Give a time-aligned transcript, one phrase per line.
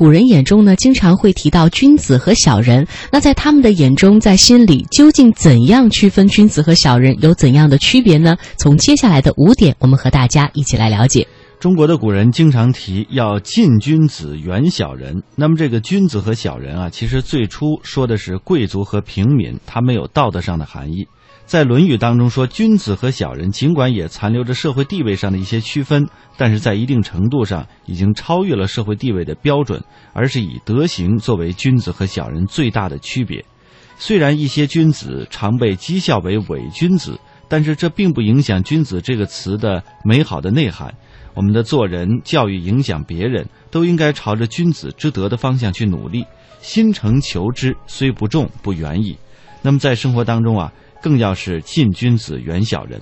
[0.00, 2.86] 古人眼中呢，经常会提到君子和小人。
[3.12, 8.34] 那在他们的眼中，在心里究竟怎样区分君子和小人，有怎样的区别呢？
[8.56, 11.28] 从接下来的五点，我们和大家一起来了解。
[11.58, 15.22] 中国的古人经常提要近君子，远小人。
[15.36, 21.06] 那么这个君子和小人啊，其实最初说的是贵族和平民，它没有道德上的含义。
[21.50, 29.82] 在《论语》当中说，君子和小人尽管也残留着社会地位上的一些区分，但是在一定程度上已经超越了社会地位的标准，
[30.12, 33.44] 而是以德行作为君子和小人最大的区别。
[33.98, 37.18] 虽然一些君子常被讥笑为伪君子，
[37.48, 40.94] 但是这并不影响“君子”这个词的美好的内涵。
[41.34, 46.24] 我们的做人、教育、影响别人，都应该朝着君子之德的方向去努力。
[46.60, 49.18] 心诚求之，虽不重，不远矣。
[49.62, 53.00] 那么在生活当中啊，更要是近君子，远小人。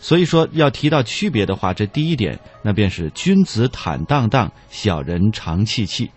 [0.00, 6.10] 所以说，要提到区别的话，这第一点，那便是君子坦荡荡，小人常戚戚。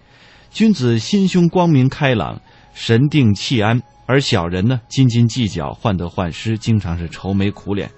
[0.50, 2.42] 君子心胸光明开朗，
[2.74, 7.90] 神定气安；而小人呢，斤斤计较，患得患失，经常是愁眉苦脸。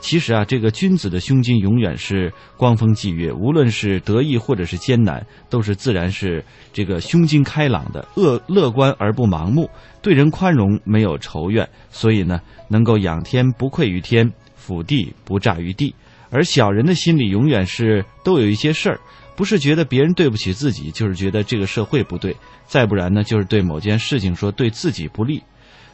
[0.00, 9.68] 其实啊，这个君子的胸襟永远是光风霁月，无论是得意或者是艰难，都是自然是这个胸襟开朗的，乐乐观而不盲目，
[10.00, 15.94] 对人宽容，没有仇怨，所以呢，能够仰天不愧于天，俯地不诈于地。
[16.30, 19.00] 而小人的心里永远是都有一些事儿，
[19.34, 25.42] 不是觉得别人对不起自己，就是觉得这个社会不对，再不然呢，就是对某件事情说对自己不利。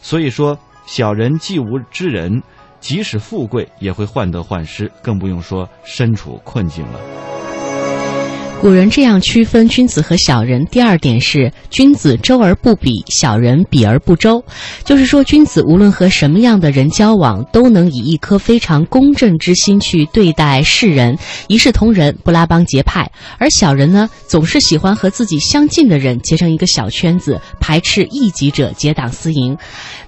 [0.01, 2.43] 所以说，小人既无知人。
[2.85, 7.01] 即使富贵，也会患得患失，更不用说身处困境了。
[8.65, 10.65] 古人这样区分君子和小人。
[10.65, 14.43] 第二点是，君子周而不比，小人比而不周。
[14.85, 23.07] 就是说，君子无论和什么样的人交往，都能以一颗非常公正之心去对待世人，一视同仁，不拉帮结派。
[23.37, 29.55] 而小人呢，总是喜欢和自己相近的人结成一个小圈子，排斥异己者，结党私营。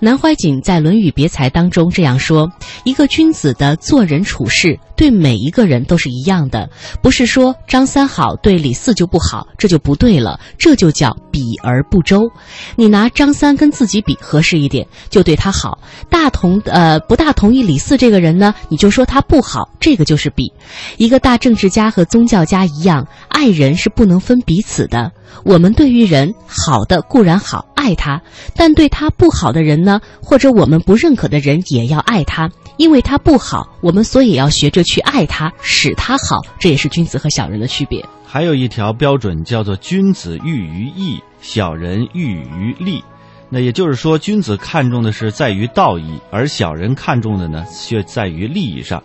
[0.01, 2.51] 南怀瑾在《论语别裁》当中这样说：
[2.85, 6.71] 一个君子的做人处事，对每一个人都是一样的，
[7.03, 8.35] 不是说张三好。
[8.47, 12.31] 对李四就不好，这就不对了，这就叫比而不周。
[12.77, 15.77] 你拿张三跟自己比合适一点，就对他好；
[16.09, 20.53] 大同呃不大同意李四这个人呢，你就说他不好，这个就是比。
[20.97, 25.11] 一个大政治家和宗教家一样，爱人是不能分彼此的。
[25.45, 28.21] 我们对于人好的固然好，爱他；
[28.55, 32.49] 但对他不好的人呢，或者我们不认可的人，也要爱他。
[32.77, 36.41] 因为他不好，我们所以要学着去爱他，使他好。
[36.59, 38.05] 这也是君子和小人的区别。
[38.25, 43.03] 还有一条标准叫做“君子喻于义，小人喻于利”。
[43.49, 49.03] 那也就是说，君子看重的是在于道义，而小人看重的呢，却在于利益上。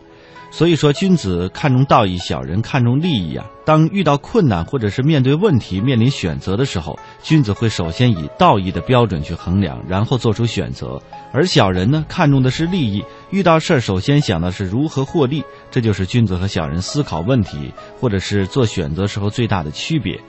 [0.51, 3.45] 所以说，君子看重道义，小人看重利益啊。
[3.63, 11.01] 当遇到困难或者是面对问题、面临选择的时候，君子会首先以道义的标准去衡量，然后做出选择；
[11.31, 15.41] 而小人呢，看重的是利益，遇到事儿首先想的是如何获利。
[15.71, 20.19] 这就是君子和小人思考问题或者是做选择时候最大的区别。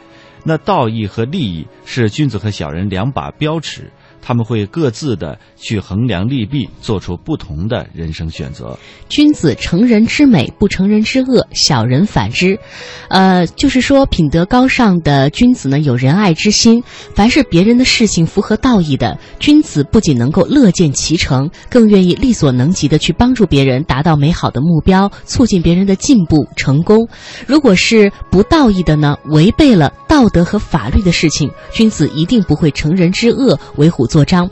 [0.45, 3.91] 那道义和利益是君子和小人两把标尺。
[4.23, 8.79] 他们会各自的去衡量利弊，做出不同的人生选择。
[9.09, 12.57] 君子成人之美，不成人之恶；小人反之。
[13.09, 16.83] 呃，就是说，品德高尚的君子呢，有仁爱之心。
[17.15, 27.09] 凡是别人的事情符合道义的，君子不仅能够乐见其成，更愿意力所能及的去帮助别人达到美好的目标，促进别人的进步成功。
[27.47, 34.07] 如果是不道义的呢，违背了道德和法律的事情，君子一定不会成人之恶，为虎。
[34.13, 34.51] 作章，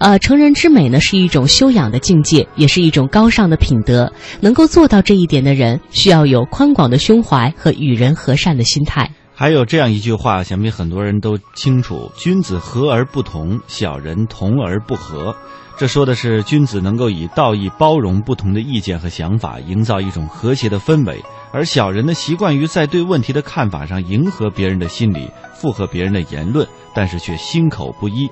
[0.00, 4.12] 呃，成人之美呢是一种修养的境界，也是一种高尚的品德。
[4.42, 9.10] 能够做到这一点的人，需要有宽广的胸怀和与人和善的心态。
[9.34, 15.34] 还有这样一句话，想必很多人都清楚：君子和而不同，小人同而不和。
[15.78, 21.14] 这说的是君子能够以道义包容不同的意见和想法，营造一种和谐的氛围；
[21.50, 28.28] 而小人呢，习惯于在对问题的看法上迎合别人的心理，附和别人的言论，但是却心口不一。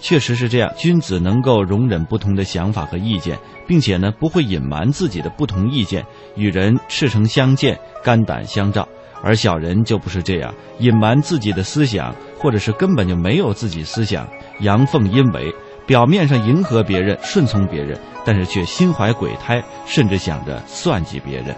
[0.00, 6.04] 确实是这样，君子能够容忍不同的想法和意见，并且呢不会隐瞒自己的不同意见，
[6.36, 8.82] 与人赤诚相见，肝胆相照；
[9.22, 14.26] 而小人就不是这样，隐瞒自己的思想，或者是根本就没有自己思想，
[14.60, 15.52] 阳奉阴违，
[15.86, 21.54] 表面上迎合别人，顺从别人，但是却心怀鬼胎，甚至想着算计别人。